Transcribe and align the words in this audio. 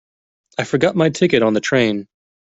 I 0.57 0.63
forgot 0.63 0.95
my 0.95 1.09
ticket 1.09 1.43
on 1.43 1.53
the 1.53 1.59
train. 1.61 2.07